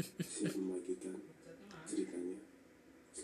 si 0.00 0.46
vous 0.46 0.60
me 0.60 0.68
voyez 0.70 0.96